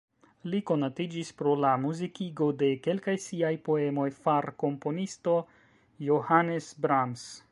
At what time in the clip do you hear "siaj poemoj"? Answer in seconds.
3.27-4.07